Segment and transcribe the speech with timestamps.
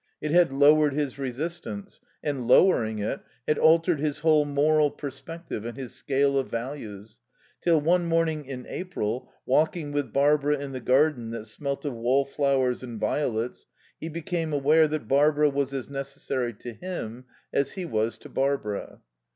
[0.19, 5.77] It had lowered his resistance, and, lowering it, had altered his whole moral perspective and
[5.77, 7.19] his scale of values,
[7.61, 12.81] till one morning in April, walking with Barbara in the garden that smelt of wallflowers
[12.81, 13.67] and violets,
[13.99, 19.01] he became aware that Barbara was as necessary to him as he was to Barbara.